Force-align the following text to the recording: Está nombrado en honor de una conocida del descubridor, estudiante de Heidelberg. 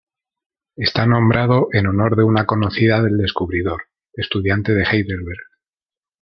Está 0.77 1.05
nombrado 1.05 1.67
en 1.73 1.85
honor 1.85 2.15
de 2.15 2.23
una 2.23 2.47
conocida 2.47 3.03
del 3.03 3.17
descubridor, 3.19 3.83
estudiante 4.15 4.73
de 4.73 4.81
Heidelberg. 4.85 5.43